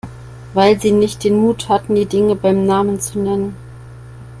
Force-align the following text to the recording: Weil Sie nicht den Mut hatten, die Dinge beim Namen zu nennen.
Weil 0.55 0.79
Sie 0.81 0.91
nicht 0.91 1.23
den 1.23 1.35
Mut 1.35 1.69
hatten, 1.69 1.93
die 1.93 2.07
Dinge 2.07 2.35
beim 2.35 2.65
Namen 2.65 2.99
zu 2.99 3.19
nennen. 3.19 3.55